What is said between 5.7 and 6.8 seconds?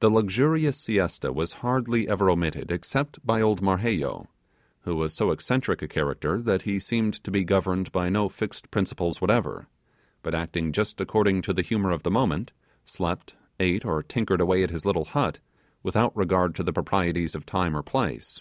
a character, that he